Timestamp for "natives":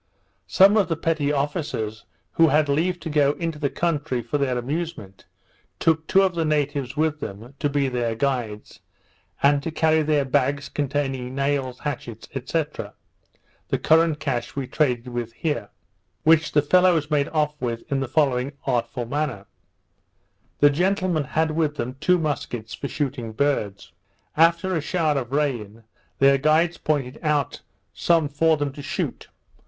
6.43-6.97